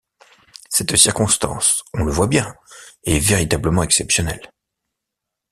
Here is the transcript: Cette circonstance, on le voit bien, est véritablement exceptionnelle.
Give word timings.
Cette 0.71 0.95
circonstance, 0.95 1.83
on 1.93 2.03
le 2.05 2.11
voit 2.11 2.25
bien, 2.25 2.55
est 3.03 3.19
véritablement 3.19 3.83
exceptionnelle. 3.83 4.49